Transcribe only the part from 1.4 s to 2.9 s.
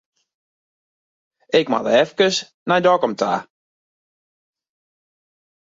Ik moat efkes nei